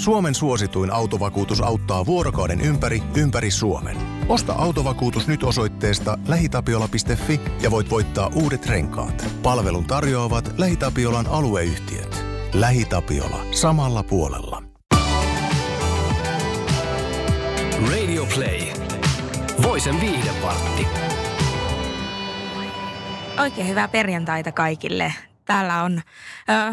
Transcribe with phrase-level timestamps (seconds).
[0.00, 3.96] Suomen suosituin autovakuutus auttaa vuorokauden ympäri, ympäri Suomen.
[4.28, 9.26] Osta autovakuutus nyt osoitteesta lähitapiola.fi ja voit voittaa uudet renkaat.
[9.42, 12.24] Palvelun tarjoavat LähiTapiolan alueyhtiöt.
[12.52, 13.44] LähiTapiola.
[13.50, 14.62] Samalla puolella.
[17.90, 18.60] Radio Play.
[19.62, 20.86] Voisen viihdevartti.
[23.38, 25.14] Oikein hyvää perjantaita kaikille.
[25.44, 26.02] Täällä on ö,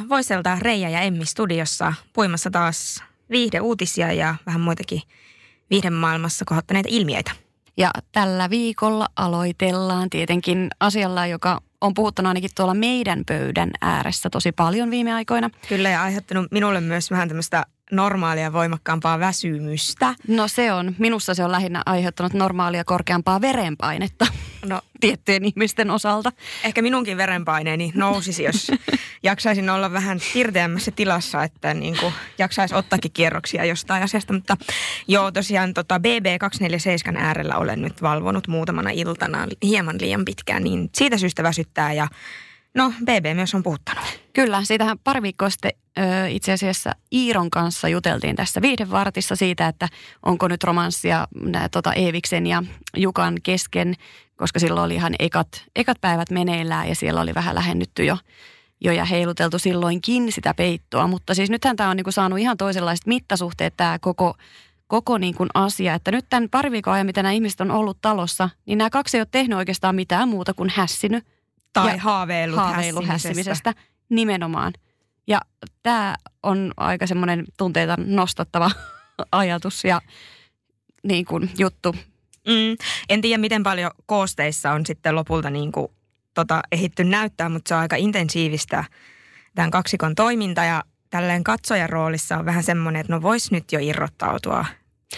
[0.10, 5.02] Voiselta Reija ja Emmi studiossa puimassa taas viihdeuutisia ja vähän muitakin
[5.70, 7.32] viihdemaailmassa kohottaneita ilmiöitä.
[7.78, 14.52] Ja tällä viikolla aloitellaan tietenkin asialla, joka on puhuttanut ainakin tuolla meidän pöydän ääressä tosi
[14.52, 15.50] paljon viime aikoina.
[15.70, 20.16] Kyllä ja aiheuttanut minulle myös vähän tämmöistä normaalia voimakkaampaa väsymystä.
[20.28, 24.28] No se on, minussa se on lähinnä aiheuttanut normaalia korkeampaa verenpainetta
[24.66, 26.32] no, tiettyjen ihmisten osalta.
[26.64, 28.72] Ehkä minunkin verenpaineeni nousisi, jos
[29.24, 34.34] jaksaisin olla vähän tirteämmässä tilassa, että niin kuin jaksaisi ottaakin kierroksia jostain asiasta.
[34.34, 34.58] Mutta
[35.08, 41.18] joo, tosiaan tota BB247 äärellä olen nyt valvonut muutamana iltana hieman liian pitkään, niin siitä
[41.18, 42.08] syystä väsyttää ja
[42.78, 44.04] No, BB myös on puhuttanut.
[44.34, 45.72] Kyllä, siitähän pari viikkoa sitten
[46.30, 49.88] itse asiassa Iiron kanssa juteltiin tässä viihdevartissa siitä, että
[50.26, 52.64] onko nyt romanssia nää, tota Eeviksen ja
[52.98, 53.94] Jukan kesken,
[54.36, 58.18] koska silloin oli ihan ekat, ekat päivät meneillään ja siellä oli vähän lähennytty jo,
[58.82, 61.08] jo ja heiluteltu silloinkin sitä peittoa.
[61.08, 64.36] Mutta siis nythän tämä on niinku saanut ihan toisenlaiset mittasuhteet tämä koko
[64.88, 68.50] koko niin asia, että nyt tämän pari viikon ajan, mitä nämä ihmiset on ollut talossa,
[68.66, 71.24] niin nämä kaksi ei ole tehnyt oikeastaan mitään muuta kuin hässinyt
[71.84, 73.50] tai ja haaveillut, haaveillut hässimisestä.
[73.50, 73.74] hässimisestä.
[74.10, 74.74] Nimenomaan.
[75.28, 75.42] Ja
[75.84, 78.72] tämä on aika semmoinen tunteita nostattava
[79.32, 80.02] ajatus ja
[81.04, 81.96] niin kuin juttu.
[82.48, 82.78] Mm,
[83.10, 85.88] en tiedä, miten paljon koosteissa on sitten lopulta niin kuin,
[86.34, 88.84] tota, ehitty näyttää, mutta se on aika intensiivistä
[89.56, 93.80] tämän kaksikon toiminta ja tälleen katsojan roolissa on vähän semmoinen, että no vois nyt jo
[93.82, 94.66] irrottautua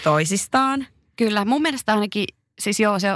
[0.02, 0.86] toisistaan.
[1.16, 2.24] Kyllä, mun mielestä ainakin,
[2.58, 3.08] siis joo, se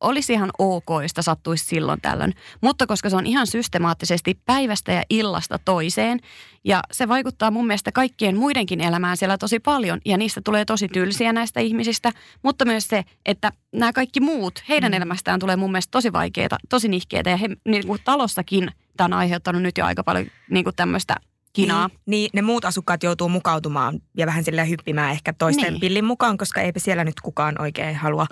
[0.00, 2.34] olisi ihan ok, jos sattuisi silloin tällöin.
[2.60, 6.20] Mutta koska se on ihan systemaattisesti päivästä ja illasta toiseen,
[6.64, 10.88] ja se vaikuttaa mun mielestä kaikkien muidenkin elämään siellä tosi paljon, ja niistä tulee tosi
[10.88, 12.12] tylsiä näistä ihmisistä,
[12.42, 14.96] mutta myös se, että nämä kaikki muut, heidän mm.
[14.96, 19.12] elämästään tulee mun mielestä tosi vaikeita, tosi nihkeitä, ja he niin kuin talossakin tämä on
[19.12, 21.16] aiheuttanut nyt jo aika paljon niin kuin tämmöistä
[21.52, 21.88] kinaa.
[21.88, 25.80] Niin, niin, ne muut asukkaat joutuu mukautumaan ja vähän sille hyppimään ehkä toisten niin.
[25.80, 28.26] pillin mukaan, koska eipä siellä nyt kukaan oikein halua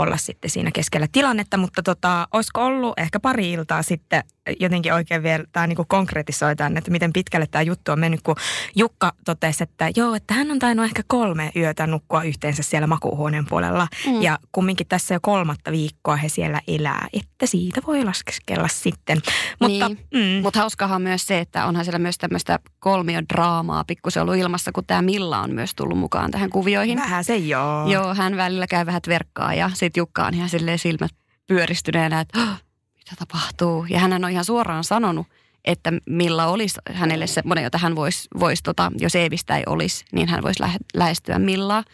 [0.00, 4.24] olla sitten siinä keskellä tilannetta, mutta tota, olisiko ollut ehkä pari iltaa sitten
[4.60, 8.36] jotenkin oikein vielä tämä niin konkretisoi tämän, että miten pitkälle tämä juttu on mennyt, kun
[8.76, 13.46] Jukka totesi, että joo, että hän on tainnut ehkä kolme yötä nukkua yhteensä siellä makuuhuoneen
[13.46, 14.22] puolella mm.
[14.22, 19.18] ja kumminkin tässä jo kolmatta viikkoa he siellä elää, että siitä voi laskeskella sitten.
[19.60, 19.98] Mutta niin.
[20.14, 20.42] mm.
[20.42, 25.02] Mut hauskahan myös se, että onhan siellä myös tämmöistä kolmiodraamaa pikkusen ollut ilmassa, kun tämä
[25.02, 26.98] Milla on myös tullut mukaan tähän kuvioihin.
[26.98, 27.90] Vähän se joo.
[27.90, 31.10] Joo, hän välillä käy vähän verkkaa ja sitten Jukka on ihan silleen silmät
[31.46, 32.62] pyöristyneenä, että oh,
[32.96, 33.86] mitä tapahtuu.
[33.90, 35.26] Ja hän on ihan suoraan sanonut,
[35.64, 40.28] että millä olisi hänelle semmoinen, jota hän voisi, vois tota, jos Eevistä ei olisi, niin
[40.28, 41.84] hän voisi lähe, lähestyä Millaa.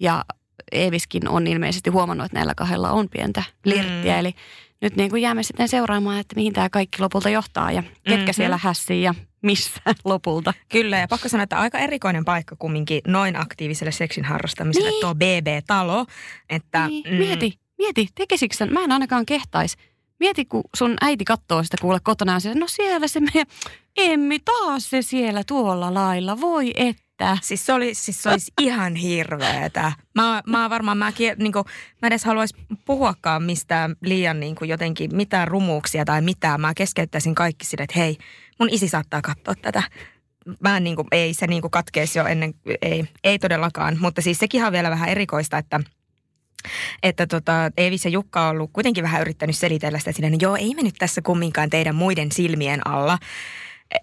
[0.00, 0.24] Ja
[0.72, 4.12] Eeviskin on ilmeisesti huomannut, että näillä kahdella on pientä lirttiä.
[4.14, 4.20] Mm.
[4.20, 4.34] Eli
[4.82, 8.32] nyt niin kuin jäämme sitten seuraamaan, että mihin tämä kaikki lopulta johtaa ja ketkä mm-hmm.
[8.32, 10.54] siellä hässii ja missä lopulta.
[10.68, 15.00] Kyllä, ja pakko sanoa, että aika erikoinen paikka kumminkin noin aktiiviselle seksin harrastamiselle niin.
[15.00, 16.06] tuo BB-talo.
[16.50, 17.04] Että, niin.
[17.10, 18.72] mm, mieti, mieti, tekisikö sen?
[18.72, 19.76] Mä en ainakaan kehtaisi.
[20.20, 23.44] Mieti, kun sun äiti katsoo sitä kuule kotona ja no siellä se me,
[23.96, 26.72] Emmi taas se siellä tuolla lailla, voi
[27.20, 27.38] että.
[27.42, 29.92] Siis se, oli, siis se olisi ihan hirveetä.
[30.14, 31.64] Mä, mä varmaan, mä, niin kuin,
[32.02, 32.54] mä edes haluaisi
[32.84, 36.60] puhuakaan mistään liian niin kuin jotenkin mitään rumuuksia tai mitään.
[36.60, 38.18] Mä keskeyttäisin kaikki sitä, että hei,
[38.58, 39.82] mun isi saattaa katsoa tätä.
[40.60, 43.96] Mä en, niin kuin, ei se niin kuin katkeisi jo ennen, ei, ei todellakaan.
[44.00, 45.80] Mutta siis sekin on vielä vähän erikoista, että–
[47.02, 50.56] että tota, Eevis ja Jukka on ollut kuitenkin vähän yrittänyt selitellä sitä sinne, niin joo,
[50.56, 53.18] ei me nyt tässä kumminkaan teidän muiden silmien alla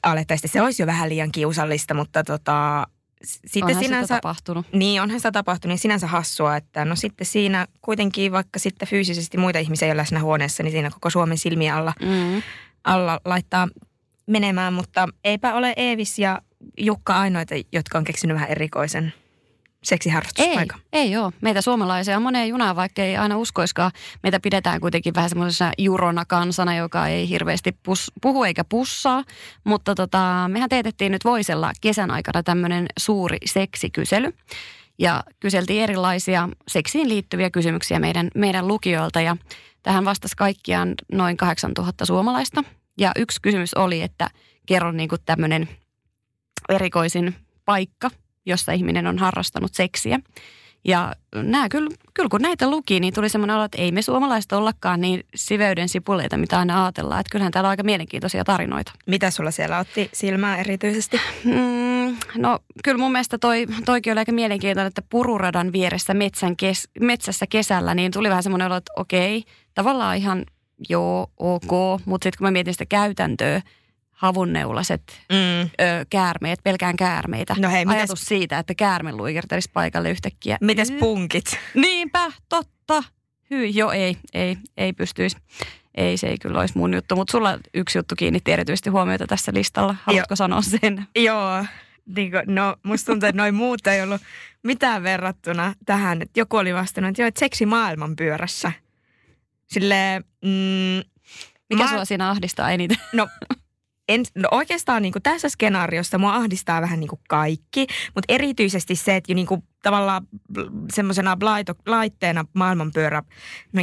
[0.03, 0.51] alettaisiin.
[0.51, 2.87] Se olisi jo vähän liian kiusallista, mutta tota,
[3.23, 4.65] sitten onhan sinänsä, sitä tapahtunut.
[4.73, 9.37] Niin, onhan sitä tapahtunut, niin sinänsä hassua, että no sitten siinä kuitenkin vaikka sitten fyysisesti
[9.37, 12.41] muita ihmisiä ei ole läsnä huoneessa, niin siinä koko Suomen silmien alla, mm.
[12.83, 13.67] alla laittaa
[14.25, 16.41] menemään, mutta eipä ole Eevis ja
[16.77, 19.13] Jukka ainoita, jotka on keksinyt vähän erikoisen
[19.83, 20.75] seksiharrastuspaikka?
[20.93, 21.33] Ei, ei ole.
[21.41, 23.91] Meitä suomalaisia on moneen junaan, vaikka ei aina uskoiskaan.
[24.23, 29.23] Meitä pidetään kuitenkin vähän semmoisena jurona kansana, joka ei hirveästi pus, puhu eikä pussaa.
[29.63, 34.33] Mutta tota, mehän teetettiin nyt Voisella kesän aikana tämmöinen suuri seksikysely.
[34.99, 39.37] Ja kyseltiin erilaisia seksiin liittyviä kysymyksiä meidän, meidän lukijoilta ja
[39.83, 42.63] tähän vastasi kaikkiaan noin 8000 suomalaista.
[42.97, 44.29] Ja yksi kysymys oli, että
[44.65, 45.69] kerro niin tämmöinen
[46.69, 47.35] erikoisin
[47.65, 48.09] paikka,
[48.47, 50.19] jossa ihminen on harrastanut seksiä.
[50.85, 54.51] Ja nämä kyllä, kyllä kun näitä luki, niin tuli semmoinen olo, että ei me suomalaiset
[54.51, 57.19] ollakaan niin siveyden sipuleita, mitä aina ajatellaan.
[57.19, 58.91] Että kyllähän täällä on aika mielenkiintoisia tarinoita.
[59.05, 61.21] Mitä sulla siellä otti silmää erityisesti?
[61.43, 66.89] Mm, no kyllä mun mielestä toi, toikin oli aika mielenkiintoinen, että pururadan vieressä metsän kes,
[66.99, 69.43] metsässä kesällä, niin tuli vähän semmoinen olo, että okei,
[69.73, 70.45] tavallaan ihan
[70.89, 73.61] joo, ok, mutta sitten kun mä mietin sitä käytäntöä,
[74.17, 75.61] havunneulaset, Mm.
[75.61, 77.55] ö, käärmeet, pelkään käärmeitä.
[77.59, 80.57] No hei, mites- Ajatus siitä, että käärme luikertelisi paikalle yhtäkkiä.
[80.61, 80.97] Mites Mm.
[80.97, 81.59] punkit?
[81.73, 83.03] Niinpä, totta.
[83.51, 85.37] Hyi, joo ei, ei, ei pystyisi.
[85.95, 89.51] Ei, se ei kyllä olisi mun juttu, mutta sulla yksi juttu kiinnitti erityisesti huomiota tässä
[89.53, 89.95] listalla.
[90.03, 91.05] Haluatko sanoa sen?
[91.15, 91.65] Joo,
[92.15, 94.21] niin kuin, no musta tuntuu, että noin muut ei ollut
[94.63, 96.21] mitään verrattuna tähän.
[96.21, 98.71] Että joku oli vastannut, että joo, että seksi maailman pyörässä.
[99.67, 101.01] Silleen, mm,
[101.69, 102.97] Mikä Mä- sua siinä ahdistaa eniten?
[103.13, 103.27] No,
[104.07, 108.95] en, no oikeastaan niin kuin tässä skenaariossa mua ahdistaa vähän niin kuin kaikki, mutta erityisesti
[108.95, 110.27] se, että jo niin kuin tavallaan
[110.93, 111.37] semmoisena
[111.85, 113.23] laitteena maailmanpyörä,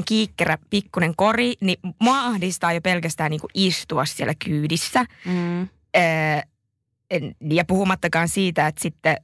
[0.05, 5.05] kiikkerä pikkunen kori, niin mua ahdistaa jo pelkästään niin kuin istua siellä kyydissä.
[5.25, 5.69] Mm.
[7.11, 9.17] En- ja puhumattakaan siitä, että sitten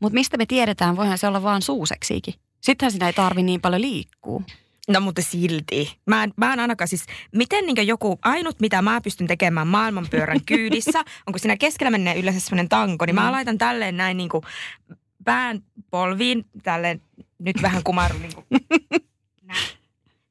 [0.00, 2.34] Mutta mistä me tiedetään, voihan se olla vaan suuseksiikin.
[2.60, 4.42] Sittenhän siinä ei tarvi niin paljon liikkuu.
[4.88, 5.98] No mutta silti.
[6.06, 7.04] Mä en, mä en ainakaan siis,
[7.36, 12.18] miten niin joku, ainut mitä mä pystyn tekemään maailmanpyörän kyydissä, on kun siinä keskellä menee
[12.20, 13.32] yleensä semmoinen tanko, niin mä Mm.
[13.32, 14.42] laitan tälleen näin niin kuin
[15.24, 17.00] pään polviin, tälleen
[17.38, 18.46] nyt vähän kumaru niin kuin,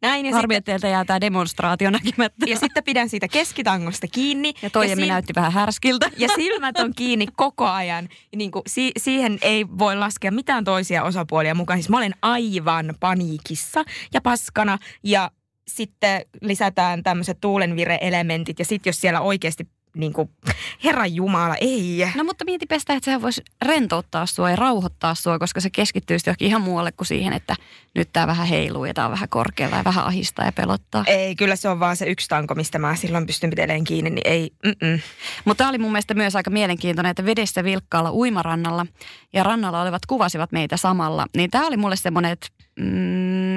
[0.02, 0.26] näin.
[0.26, 2.46] Ja Harmi, sitten, että jää tämä demonstraatio näkemättä.
[2.48, 4.54] ja sitten pidän siitä keskitangosta kiinni.
[4.62, 6.10] Ja toijemme sil- näytti vähän härskiltä.
[6.18, 8.10] ja silmät on kiinni koko ajan.
[8.32, 11.80] Ja niin kuin, si- siihen ei voi laskea mitään toisia osapuolia mukaan.
[11.80, 13.84] Siis mä olen aivan paniikissa
[14.14, 15.32] ja paskana ja
[15.68, 20.30] sitten lisätään tämmöiset tuulenvire-elementit ja sitten jos siellä oikeasti niin kuin,
[20.84, 22.08] Herran Jumala, ei.
[22.16, 26.18] No mutta mietipä sitä, että sehän voisi rentouttaa sua ja rauhoittaa sua, koska se keskittyy
[26.26, 27.56] johonkin ihan muualle kuin siihen, että
[27.96, 31.04] nyt tämä vähän heiluu ja tämä on vähän korkealla ja vähän ahistaa ja pelottaa.
[31.08, 34.28] Ei, kyllä se on vaan se yksi tanko, mistä mä silloin pystyn piteleen kiinni, niin
[34.28, 35.00] ei, mm-mm.
[35.46, 38.86] Mutta tämä oli mun mielestä myös aika mielenkiintoinen, että vedessä vilkkaalla uimarannalla
[39.34, 41.26] ja rannalla olevat kuvasivat meitä samalla.
[41.36, 42.48] Niin tämä oli mulle semmoinen, että
[42.80, 43.56] mm,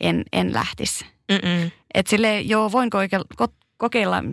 [0.00, 1.06] en, en lähtisi.
[1.94, 4.24] Että sille joo, voin kokeilla, ko- kokeilla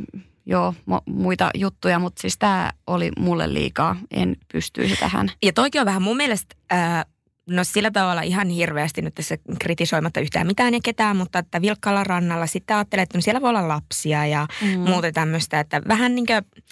[0.45, 0.74] joo,
[1.06, 3.95] muita juttuja, mutta siis tämä oli mulle liikaa.
[4.12, 5.31] En pystyisi tähän.
[5.44, 7.06] Ja toikin on vähän mun mielestä, ää,
[7.50, 12.04] no sillä tavalla ihan hirveästi nyt tässä kritisoimatta yhtään mitään ja ketään, mutta että vilkkaalla
[12.04, 14.80] rannalla sitten ajattelee, että no siellä voi olla lapsia ja mm.
[14.80, 16.63] muuta tämmöistä, että vähän niin kuin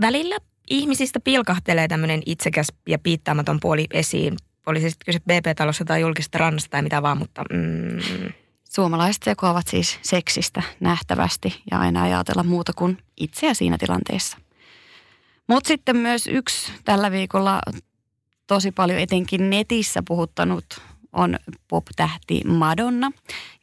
[0.00, 0.36] välillä
[0.70, 4.36] ihmisistä pilkahtelee tämmöinen itsekäs ja piittaamaton puoli esiin.
[4.66, 8.32] Oli se sitten kyse BP-talossa tai julkisesta rannasta tai mitä vaan, mutta mm,
[8.68, 14.38] Suomalaiset sekoavat siis seksistä nähtävästi ja aina ajatella muuta kuin itseä siinä tilanteessa.
[15.48, 17.60] Mutta sitten myös yksi tällä viikolla
[18.46, 20.64] tosi paljon etenkin netissä puhuttanut
[21.12, 21.36] on
[21.68, 23.12] pop-tähti Madonna,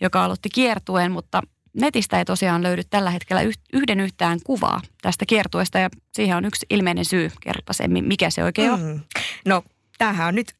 [0.01, 1.41] joka aloitti kiertueen, mutta
[1.73, 6.45] netistä ei tosiaan löydy tällä hetkellä yh- yhden yhtään kuvaa tästä kiertueesta ja siihen on
[6.45, 7.31] yksi ilmeinen syy.
[7.41, 8.81] Kerropa mikä se oikein on.
[8.81, 8.99] mm.
[9.45, 9.63] No
[9.97, 10.53] tämähän on nyt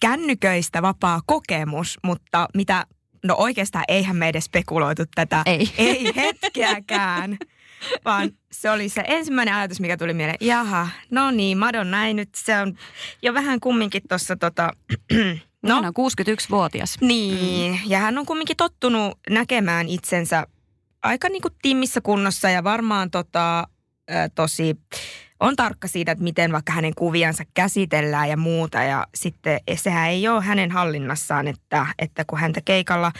[0.00, 2.86] kännyköistä vapaa kokemus, mutta mitä,
[3.24, 5.42] no oikeastaan eihän me edes spekuloitu tätä.
[5.46, 5.70] Ei.
[5.78, 7.38] Ei hetkeäkään.
[8.04, 10.36] Vaan se oli se ensimmäinen ajatus, mikä tuli mieleen.
[10.40, 12.74] Jaha, no niin, Madonna ei nyt, se on
[13.22, 14.70] jo vähän kumminkin tuossa tota,
[15.62, 15.74] No.
[15.74, 16.96] Hän on 61-vuotias.
[17.00, 17.80] niin.
[17.86, 20.46] Ja hän on kumminkin tottunut näkemään itsensä
[21.02, 23.58] aika niin kuin timmissä kunnossa ja varmaan tota,
[24.10, 24.76] ä, tosi
[25.40, 28.82] on tarkka siitä, että miten vaikka hänen kuviansa käsitellään ja muuta.
[28.82, 33.12] Ja sitten sehän ei ole hänen hallinnassaan, että, että kun häntä keikalla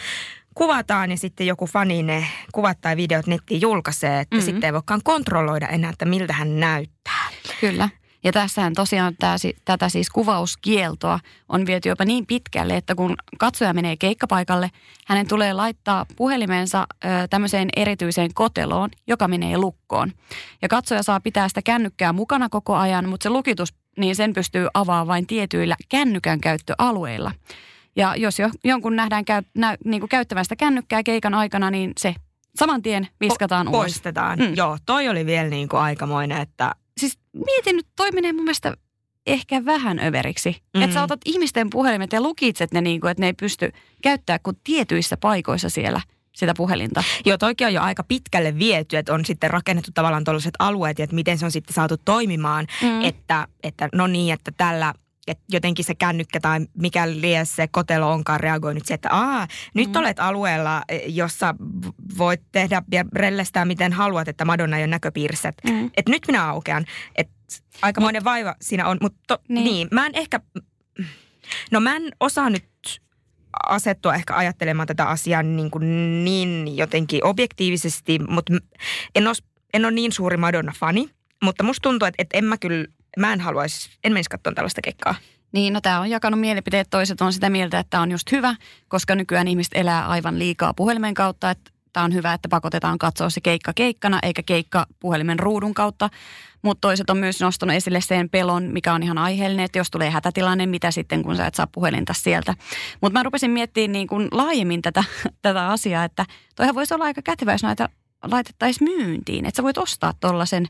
[0.54, 4.40] kuvataan ja sitten joku fani ne kuvat tai videot nettiin julkaisee, että Mhm.
[4.40, 4.52] mm-hmm.
[4.52, 7.26] sitten ei voikaan kontrolloida enää, että miltä hän näyttää.
[7.60, 7.88] Kyllä.
[8.24, 13.74] Ja tässähän tosiaan tää, tätä siis kuvauskieltoa on viety jopa niin pitkälle, että kun katsoja
[13.74, 14.70] menee keikkapaikalle,
[15.06, 20.12] hänen tulee laittaa puhelimensa ö, tämmöiseen erityiseen koteloon, joka menee lukkoon.
[20.62, 24.68] Ja katsoja saa pitää sitä kännykkää mukana koko ajan, mutta se lukitus, niin sen pystyy
[24.74, 27.32] avaamaan vain tietyillä kännykän käyttöalueilla.
[27.96, 31.92] Ja jos jo, jonkun nähdään käy, nä, niin kuin käyttävän sitä kännykkää keikan aikana, niin
[31.98, 32.14] se
[32.56, 33.80] saman tien viskataan Po- ulos.
[33.80, 34.38] Poistetaan.
[34.38, 34.54] Mm.
[34.56, 36.74] Joo, toi oli vielä niin kuin aikamoinen, että
[37.44, 38.76] mietin nyt, toi menee mun mielestä
[39.26, 40.50] ehkä vähän överiksi.
[40.50, 40.78] Mm.
[40.78, 40.82] Mm.
[40.82, 44.38] Että sä otat ihmisten puhelimet ja lukitset ne niin kuin, että ne ei pysty käyttää
[44.38, 46.00] kuin tietyissä paikoissa siellä
[46.36, 47.04] sitä puhelinta.
[47.24, 51.04] Joo, toikin on jo aika pitkälle viety, että on sitten rakennettu tavallaan tuollaiset alueet, ja
[51.04, 52.88] että miten se on sitten saatu toimimaan, Mm.
[52.88, 53.04] mm.
[53.04, 54.94] että, että no niin, että tällä
[55.28, 59.88] että jotenkin se kännykkä tai mikä lie se kotelo onkaan reagoinut siihen, että aa, nyt
[59.88, 59.96] Mm.
[59.96, 65.48] olet alueella, jossa v- voit tehdä ja rellestää miten haluat, että Madonna ei ole näköpiirissä.
[65.48, 65.90] Että Mm.
[65.96, 66.84] et nyt minä aukean.
[67.16, 67.32] Että
[67.82, 68.98] aikamoinen vaiva siinä on.
[69.02, 69.64] Mutta Niin.
[69.64, 69.88] niin.
[69.92, 70.40] mä en ehkä,
[71.70, 72.64] no mä en osaa nyt
[73.68, 78.52] asettua ehkä ajattelemaan tätä asiaa niin, kuin niin jotenkin objektiivisesti, mutta
[79.14, 79.34] en ole,
[79.74, 81.08] en ole niin suuri Madonna-fani.
[81.44, 82.86] Mutta musta tuntuu, että, että en mä kyllä,
[83.18, 85.14] mä en haluaisi, en menisi katsomaan tällaista kekkaa.
[85.52, 86.90] Niin, no tämä on jakanut mielipiteet.
[86.90, 88.54] Toiset on sitä mieltä, että tämä on just hyvä,
[88.88, 91.50] koska nykyään ihmiset elää aivan liikaa puhelimen kautta.
[91.50, 96.10] Että tämä on hyvä, että pakotetaan katsoa se keikka keikkana, eikä keikka puhelimen ruudun kautta.
[96.62, 100.10] Mutta toiset on myös nostanut esille sen pelon, mikä on ihan aiheellinen, että jos tulee
[100.10, 102.54] hätätilanne, mitä sitten, kun sä et saa puhelinta sieltä.
[103.00, 105.04] Mutta mä rupesin miettimään niin kuin laajemmin tätä,
[105.42, 107.88] tätä asiaa, että toihan voisi olla aika kätevä, jos näitä
[108.22, 109.46] laitettaisiin myyntiin.
[109.46, 110.66] Että sä voit ostaa tuollaisen,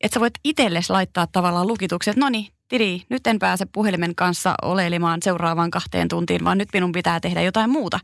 [0.00, 4.54] että sä voit itsellesi laittaa tavallaan lukitukset, no niin, Tiri, nyt en pääse puhelimen kanssa
[4.62, 8.00] oleilemaan seuraavaan kahteen tuntiin, vaan nyt minun pitää tehdä jotain muuta.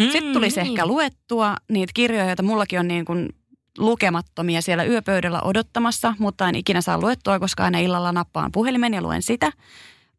[0.00, 0.70] Mm, Sitten tulisi niin.
[0.70, 3.28] ehkä luettua niitä kirjoja, joita mullakin on niin kuin
[3.78, 9.02] lukemattomia siellä yöpöydällä odottamassa, mutta en ikinä saa luettua, koska aina illalla nappaan puhelimen ja
[9.02, 9.46] luen sitä.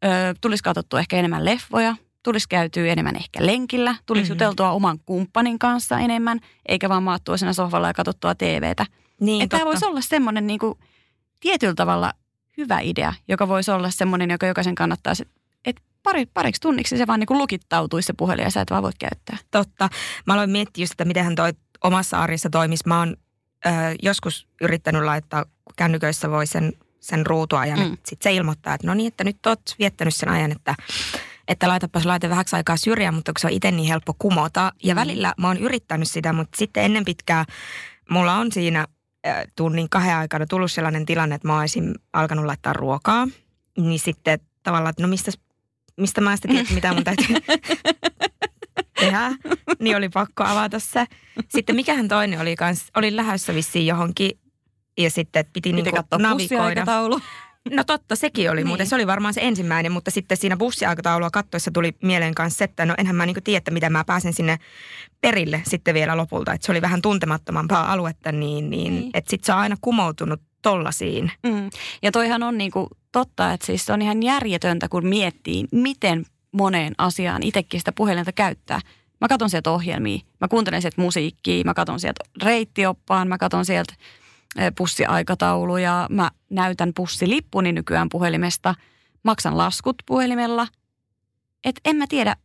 [0.04, 0.08] Ö,
[0.40, 4.32] tulisi katsottua ehkä enemmän leffoja, tulisi käytyä enemmän ehkä lenkillä, tulisi Mhm.
[4.32, 4.44] mm-hmm.
[4.46, 8.86] juteltua oman kumppanin kanssa enemmän, eikä vaan maattua siinä sohvalla ja katsottua TVtä.
[9.20, 10.78] Niin, tämä voisi olla semmoinen niin kuin
[11.40, 12.12] tietyllä tavalla
[12.56, 15.12] hyvä idea, joka voisi olla semmoinen, joka jokaisen kannattaa,
[15.64, 18.82] että pari, pariksi tunniksi se vaan niin kuin lukittautuisi se puhelin ja sä et vaan
[18.82, 19.36] voi käyttää.
[19.50, 19.88] Totta.
[20.26, 21.52] Mä aloin miettiä just, että miten hän toi
[21.84, 22.84] omassa arjessa toimisi.
[22.86, 23.16] Mä oon
[23.66, 23.70] ö,
[24.02, 25.44] joskus yrittänyt laittaa,
[25.76, 27.96] kännyköissä voi sen, sen ruutuajan, Mm.
[28.06, 30.74] sitten se ilmoittaa, että no niin, että nyt oot viettänyt sen ajan, että
[31.48, 34.72] että laitapas laite vähäksi aikaa syrjään, mutta kun se on itse niin helppo kumota.
[34.82, 35.00] Ja Mm.
[35.00, 37.44] välillä mä oon yrittänyt sitä, mutta sitten ennen pitkää
[38.10, 38.86] mulla on siinä
[39.56, 43.28] tunnin kahden aikana tullut sellainen tilanne, että mä olisin alkanut laittaa ruokaa.
[43.78, 45.30] Niin sitten tavallaan, että no mistä,
[45.96, 47.26] mistä mä sitten tiedän, mitä mun täytyy
[49.00, 49.30] tehdä,
[49.80, 51.04] niin oli pakko avata se.
[51.48, 54.30] Sitten mikähän toinen oli kans, oli lähdössä vissiin johonkin
[54.98, 56.84] ja sitten piti, Piti niinku navigoida.
[57.70, 58.66] No totta, sekin oli Niin.
[58.66, 58.86] muuten.
[58.86, 62.94] Se oli varmaan se ensimmäinen, mutta sitten siinä bussiaikataulua kattoessa tuli mieleen kanssa että no
[62.98, 64.58] enhän mä niinku tiedä, että miten mä pääsen sinne
[65.20, 66.52] perille sitten vielä lopulta.
[66.52, 69.10] Että se oli vähän tuntemattomampaa aluetta, niin, niin Niin.
[69.14, 71.32] että sitten se on aina kumoutunut tollasiin.
[71.46, 71.70] Mm.
[72.02, 76.94] Ja toihan on niinku totta, että siis se on ihan järjetöntä, kun miettii, miten moneen
[76.98, 78.80] asiaan itsekin sitä puhelinta käyttää.
[79.20, 83.94] Mä katson sieltä ohjelmia, mä kuuntelen sieltä musiikkia, mä katson sieltä reittioppaan, mä katson sieltä
[84.58, 88.74] eh, bussiaikatauluja, mä näytän bussilippuni nykyään puhelimesta,
[89.22, 90.66] maksan laskut puhelimella.
[91.64, 92.36] Et en mä tiedä,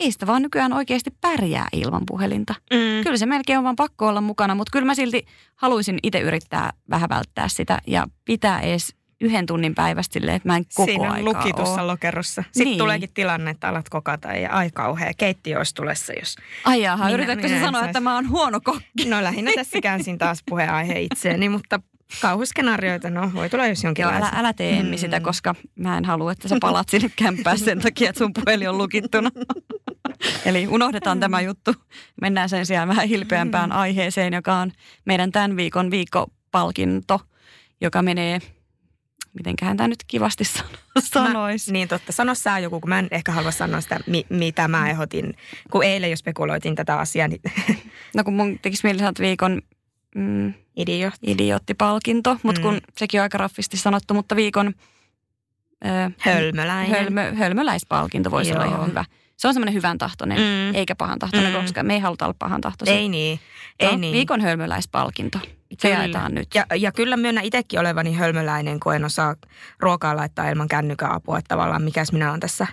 [0.00, 2.54] ei sitä vaan nykyään oikeasti pärjää ilman puhelinta.
[2.72, 3.02] Mm.
[3.02, 6.72] Kyllä se melkein on vaan pakko olla mukana, mutta kyllä mä silti haluaisin itse yrittää
[6.90, 11.04] vähän välttää sitä ja pitää edes yhden tunnin päivästä silleen, että mä en koko Siinä
[11.04, 11.92] on aikaa luki tuossa ole.
[11.92, 12.42] lokerossa.
[12.42, 12.78] Sitten Niin.
[12.78, 15.10] tuleekin tilanne, että alat kokata ja ai kauhea.
[15.18, 16.36] Keittiö olisi tulessa, jos...
[16.64, 17.88] Ai jaha, Minä- yritätkö minä sä sanoa, sais.
[17.88, 19.04] että mä oon huono kokki?
[19.08, 21.80] No lähinnä tässä käänsin taas puheenaihe itseeni, mutta
[22.22, 24.26] kauhuskenaarioita, no voi tulla jos Joo, jonkinlaisia.
[24.28, 25.22] älä, älä tee Emmi sitä, Mm.
[25.24, 28.78] koska mä en halua, että sä palat sinne kämppään sen takia, että sun puhelin on
[28.78, 29.30] lukittuna.
[30.44, 31.74] Eli unohdetaan tämä juttu.
[32.20, 34.72] Mennään sen sijaan vähän hilpeämpään aiheeseen, joka on
[35.04, 37.20] meidän tämän viikon viikkopalkinto,
[37.80, 38.40] joka menee,
[39.36, 40.66] mitenköhän tämä nyt kivasti san-
[41.00, 41.70] sanoisi.
[41.70, 42.12] Mä, niin totta.
[42.12, 45.34] Sano sä joku, kun mä en ehkä halua sanoa sitä, mi, mitä mä ehdotin.
[45.70, 47.40] Kun eilen jo spekuloitin tätä asiaa, niin
[48.14, 49.62] No kun mun tekisi mieli sanoa, viikon
[50.14, 51.14] mm, idiot.
[51.22, 52.62] idioottipalkinto, mutta Mm.
[52.62, 54.74] kun sekin on aika raffisti sanottu, mutta viikon
[55.84, 56.90] ö, Hölmöläinen.
[57.00, 58.74] hölmö, hölmöläispalkinto voisi olla Joo.
[58.74, 59.04] ihan hyvä.
[59.36, 60.74] Se on semmoinen hyvän tahtoinen, Mm.
[60.74, 61.60] eikä pahan tahtoinen, Mm.
[61.60, 62.94] koska me ei haluta olla pahan tahtoisia.
[62.94, 63.40] Ei niin.
[63.80, 64.12] Ei no, niin.
[64.12, 65.38] Viikon hölmöläispalkinto.
[65.84, 66.48] Jaetaan nyt.
[66.54, 69.34] Ja, ja kyllä myönnän itsekin olevani hölmöläinen, kun en osaa
[69.80, 71.38] ruokaa laittaa ilman kännykän apua.
[71.38, 72.66] Että tavallaan mikäs minä olen tässä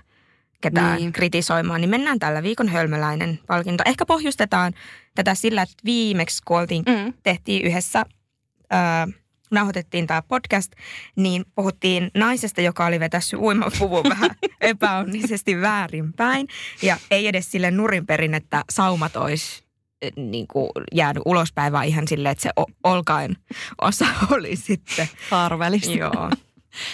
[0.62, 1.14] ketään Niin.
[1.14, 3.84] kritisoimaan, niin mennään tällä viikon hölmöläinen palkinto.
[3.88, 4.74] Ehkä pohjustetaan
[5.16, 7.14] tätä sillä, että viimeksi kun oltiin, Mm.
[7.24, 8.06] tehtiin yhdessä,
[8.70, 9.08] ää,
[9.52, 10.72] nauhoitettiin tämä podcast,
[11.16, 14.30] niin puhuttiin naisesta, joka oli vetässyt uimapuvun vähän
[14.62, 16.48] epäonnisesti väärinpäin.
[16.82, 19.64] Ja ei edes sille nurinperin, että saumat olisi
[20.16, 22.50] niin kuin jäänyt ulospäin, vaan ihan silleen, että se
[22.84, 23.38] olkain
[23.82, 24.06] osa
[24.36, 25.08] oli sitten.
[25.30, 25.94] Haarvälistä.
[25.94, 26.30] Joo.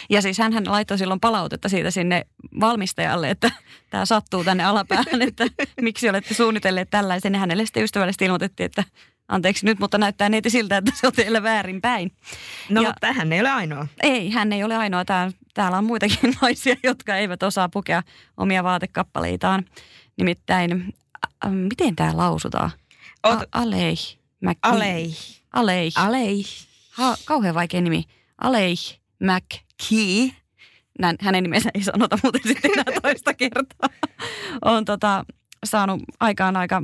[0.10, 2.26] Ja siis hän laittoi silloin palautetta siitä sinne
[2.60, 3.52] valmistajalle, että
[3.90, 5.44] tämä sattuu tänne alapäähän, että
[5.82, 7.34] miksi olette suunnitelleet tällaisen.
[7.34, 8.84] Ja hänelle sitten ystävällisesti ilmoitettiin, että
[9.28, 12.12] anteeksi nyt, mutta näyttää neiti siltä, että se on teillä väärinpäin.
[12.70, 13.88] No Ja- mutta tähän ei ole ainoa.
[14.04, 15.06] Ei, hän ei ole ainoa.
[15.06, 18.04] Tää, täällä on muitakin naisia, jotka eivät osaa pukea
[18.38, 19.66] omia vaatekappaleitaan.
[20.18, 20.94] Nimittäin,
[21.46, 22.72] ä, miten tämä lausutaan?
[23.24, 23.96] Oot, Alei.
[24.46, 25.16] Mac- Alei.
[25.54, 25.92] Alei.
[25.96, 26.44] Alei.
[26.92, 28.04] Ha, kauhean vaikea nimi.
[28.38, 28.76] Alei
[29.20, 30.32] McKee.
[31.00, 33.90] Nän, hänen nimensä ei sanota muuten sitten enää toista kertaa.
[34.66, 35.26] On tota,
[35.66, 36.84] saanut aikaan aika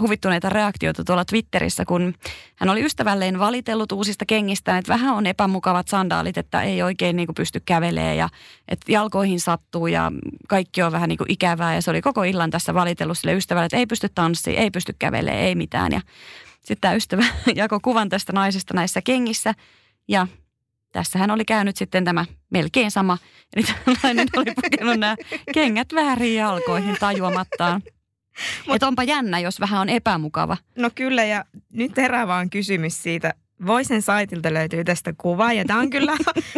[0.00, 2.14] huvittuneita reaktioita tuolla Twitterissä, kun
[2.56, 7.26] hän oli ystävälleen valitellut uusista kengistä, että vähän on epämukavat sandaalit, että ei oikein niin
[7.26, 8.28] kuin pysty kävelemään ja
[8.68, 10.12] että jalkoihin sattuu ja
[10.48, 11.74] kaikki on vähän niin kuin ikävää.
[11.74, 14.94] Ja se oli koko illan tässä valitellut sille ystävälle, että ei pysty tanssiin, ei pysty
[14.98, 15.92] kävelemään, ei mitään.
[15.92, 16.00] Ja
[16.60, 19.54] sitten tämä ystävä jakoi kuvan tästä naisesta näissä kengissä
[20.08, 20.26] ja
[20.92, 23.18] tässä hän oli käynyt sitten tämä melkein sama.
[23.56, 25.16] Eli tällainen oli pukenut nämä
[25.54, 27.82] kengät väärin jalkoihin tajuamattaan.
[28.66, 30.56] Mut, että onpa jännä, jos vähän on epämukava.
[30.76, 33.34] No kyllä, ja nyt herää vaan kysymys siitä.
[33.66, 36.16] Voisen saitilta löytyy tästä kuva, ja tämä on kyllä...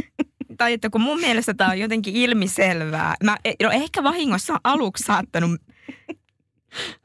[0.58, 3.14] tai että kun mun mielestä tämä on jotenkin ilmiselvää.
[3.24, 5.60] Mä, e, no ehkä vahingossa aluksi saattanut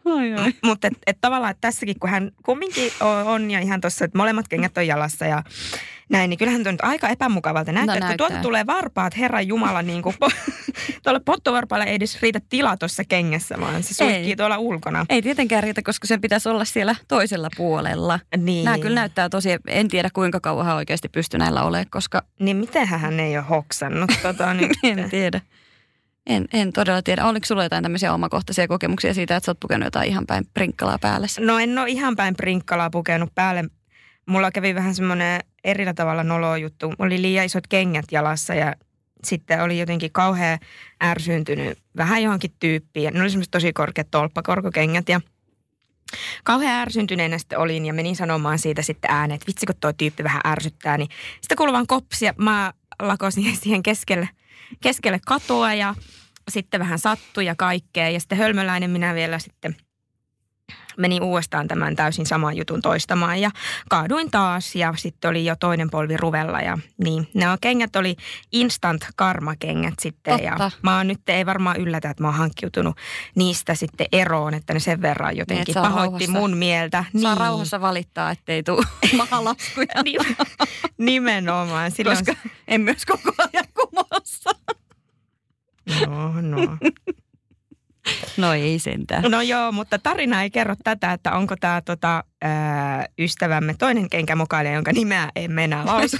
[0.05, 0.53] Ai, ai.
[0.63, 4.17] Mutta et, et tavallaan että tässäkin, kun hän kumminkin on, on ja ihan tuossa, että
[4.17, 5.43] molemmat kengät on jalassa ja
[6.09, 7.95] näin, niin kyllähän tuo nyt aika epämukavalta näyttää.
[7.95, 8.09] No, näyttää.
[8.09, 10.15] Kun tuolta tulee varpaat, Herran Jumala, niin kuin,
[11.03, 14.35] tuolle pottovarpaalle ei edes riitä tila tuossa kengessä, vaan se suikkii ei.
[14.35, 15.05] tuolla ulkona.
[15.09, 18.19] Ei tietenkään riitä, koska sen pitäisi olla siellä toisella puolella.
[18.37, 18.65] Niin.
[18.65, 22.23] Nämä kyllä näyttää tosi, en tiedä kuinka kauan hän oikeasti pystyy näillä olemaan, koska...
[22.39, 24.71] Niin miten hän ei ole hoksannut tota nyt?
[24.83, 25.41] en tiedä.
[26.29, 27.25] En, en todella tiedä.
[27.25, 30.99] Oliko sulla jotain tämmöisiä omakohtaisia kokemuksia siitä, että sä oot pukenut jotain ihan päin prinkkalaa
[30.99, 31.27] päälle?
[31.39, 33.65] No en ole ihan päin prinkkalaa pukenut päälle.
[34.29, 36.93] Mulla kävi vähän semmoinen erillä tavalla nolo juttu.
[37.00, 38.75] Oli liian isot kengät jalassa ja
[39.24, 40.59] sitten oli jotenkin kauhean
[41.03, 43.13] ärsyyntynyt vähän johonkin tyyppiin.
[43.13, 45.21] Ne oli semmoiset tosi korkeat tolppakorkokengät ja
[46.43, 50.24] kauhean ärsyntyneenä sitten olin ja menin sanomaan siitä sitten ääneen, että vitsi kun toi tyyppi
[50.24, 50.98] vähän ärsyttää.
[50.98, 51.09] Niin
[51.41, 51.88] sitten kuului vaan
[52.21, 54.29] ja mä lakosin siihen keskelle,
[54.81, 55.95] keskelle katoa ja
[56.50, 58.09] sitten vähän sattui ja kaikkea.
[58.09, 59.75] Ja sitten hölmöläinen minä vielä sitten–
[60.97, 63.51] menin uudestaan tämän täysin saman jutun toistamaan ja
[63.89, 67.27] kaaduin taas ja sitten oli jo toinen polvi ruvella ja niin.
[67.33, 68.15] Nämä kengät oli
[68.51, 70.63] instant karmakengät sitten Totta.
[70.63, 72.95] ja mä oon nyt, ei varmaan yllätä, että mä oon hankkiutunut
[73.35, 76.31] niistä sitten eroon, että ne sen verran jotenkin niin, pahoitti rauhassa.
[76.31, 77.03] mun mieltä.
[77.21, 77.38] Saa niin.
[77.38, 78.85] rauhassa valittaa, ettei tule
[79.17, 79.88] mahalaskuja.
[80.97, 81.91] Nimenomaan.
[81.91, 82.17] Silloin...
[82.17, 84.49] Koska en myös koko ajan kumossa.
[86.07, 86.77] No, no.
[88.39, 89.24] No ei sentään.
[89.24, 92.24] No joo, mutta tarina ei kerro tätä, että onko tämä tota,
[93.20, 96.18] ystävämme toinen kenkämukailija, jonka nimeä emme enää lausu.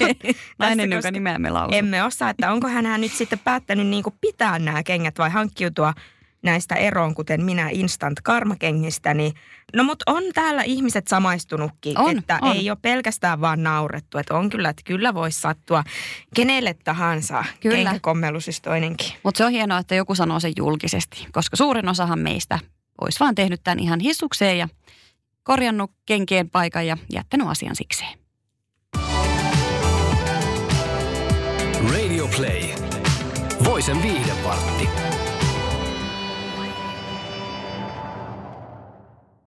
[0.60, 1.76] Nainen, jonka nimeä me lausu.
[1.76, 5.94] Emme osaa, että onko hän nyt sitten päättänyt niin pitää nämä kengät vai hankkiutua
[6.44, 9.34] näistä eroon, kuten minä instant karmakengistä, niin
[9.76, 12.56] no mutta on täällä ihmiset samaistunutkin, on, että on.
[12.56, 15.84] ei ole pelkästään vaan naurettu, että on kyllä, että kyllä voisi sattua
[16.36, 18.00] kenelle tahansa kyllä.
[18.40, 19.12] siis toinenkin.
[19.24, 22.60] Mutta se on hienoa, että joku sanoo sen julkisesti, koska suurin osahan meistä
[23.02, 24.70] olisi vaan tehnyt tämän ihan hissukseen ja
[25.44, 28.20] korjannut kenkien paikan ja jättänyt asian sikseen.
[31.94, 32.62] Radio Play.
[33.64, 35.09] Voisen viihdepartti.